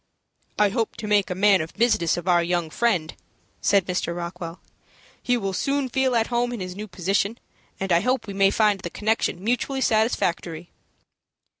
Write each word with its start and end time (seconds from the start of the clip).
"I 0.57 0.69
hope 0.69 0.95
to 0.95 1.05
make 1.07 1.29
a 1.29 1.35
man 1.35 1.61
of 1.61 1.75
business 1.75 2.17
of 2.17 2.27
our 2.27 2.41
young 2.41 2.71
friend," 2.71 3.13
said 3.61 3.85
Mr. 3.85 4.15
Rockwell. 4.17 4.59
"He 5.21 5.37
will 5.37 5.53
soon 5.53 5.89
feel 5.89 6.15
at 6.15 6.25
home 6.33 6.51
in 6.53 6.59
his 6.59 6.75
new 6.75 6.87
position, 6.87 7.37
and 7.79 7.91
I 7.91 7.99
hope 7.99 8.25
we 8.25 8.33
may 8.33 8.49
find 8.49 8.79
the 8.79 8.89
connection 8.89 9.43
mutually 9.43 9.79
satisfactory." 9.81 10.71